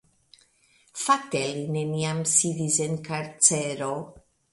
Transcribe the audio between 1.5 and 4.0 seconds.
li neniam sidis en karcero.